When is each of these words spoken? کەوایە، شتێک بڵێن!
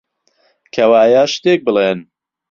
کەوایە، 0.73 1.23
شتێک 1.33 1.59
بڵێن! 1.67 1.99